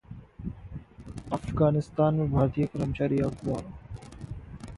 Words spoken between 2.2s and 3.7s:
भारतीय कर्मचारी अगवा